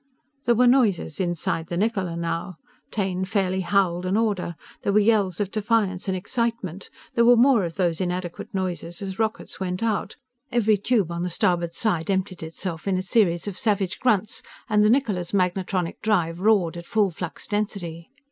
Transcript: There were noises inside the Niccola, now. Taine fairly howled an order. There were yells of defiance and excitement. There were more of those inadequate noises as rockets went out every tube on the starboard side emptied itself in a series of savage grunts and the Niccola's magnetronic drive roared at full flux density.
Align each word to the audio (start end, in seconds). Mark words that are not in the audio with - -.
There 0.45 0.55
were 0.55 0.65
noises 0.65 1.19
inside 1.19 1.67
the 1.67 1.77
Niccola, 1.77 2.17
now. 2.17 2.55
Taine 2.89 3.23
fairly 3.23 3.61
howled 3.61 4.03
an 4.07 4.17
order. 4.17 4.55
There 4.81 4.91
were 4.93 4.97
yells 4.99 5.39
of 5.39 5.51
defiance 5.51 6.07
and 6.07 6.17
excitement. 6.17 6.89
There 7.13 7.23
were 7.23 7.35
more 7.35 7.63
of 7.65 7.75
those 7.75 8.01
inadequate 8.01 8.49
noises 8.51 9.03
as 9.03 9.19
rockets 9.19 9.59
went 9.59 9.83
out 9.83 10.15
every 10.51 10.77
tube 10.77 11.11
on 11.11 11.21
the 11.21 11.29
starboard 11.29 11.75
side 11.75 12.09
emptied 12.09 12.41
itself 12.41 12.87
in 12.87 12.97
a 12.97 13.03
series 13.03 13.47
of 13.47 13.59
savage 13.59 13.99
grunts 13.99 14.41
and 14.67 14.83
the 14.83 14.89
Niccola's 14.89 15.35
magnetronic 15.35 16.01
drive 16.01 16.39
roared 16.39 16.77
at 16.77 16.87
full 16.87 17.11
flux 17.11 17.45
density. 17.45 18.09